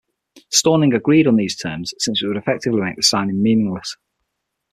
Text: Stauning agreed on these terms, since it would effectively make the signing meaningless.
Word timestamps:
Stauning 0.49 0.95
agreed 0.95 1.27
on 1.27 1.35
these 1.35 1.55
terms, 1.55 1.93
since 1.99 2.23
it 2.23 2.25
would 2.27 2.35
effectively 2.35 2.81
make 2.81 2.95
the 2.95 3.03
signing 3.03 3.39
meaningless. 3.39 3.97